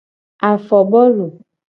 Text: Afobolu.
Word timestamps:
Afobolu. 0.49 1.27